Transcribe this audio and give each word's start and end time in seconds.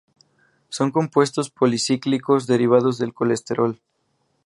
Son 0.69 0.89
compuestos 0.89 1.51
policíclicos 1.51 2.47
derivados 2.47 2.97
del 2.97 3.13
colesterol. 3.13 3.79